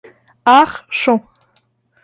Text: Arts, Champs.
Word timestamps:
Arts, 0.47 0.81
Champs. 0.89 1.27